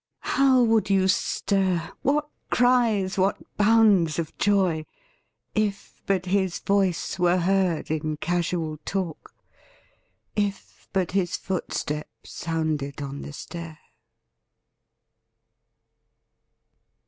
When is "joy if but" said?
4.39-6.25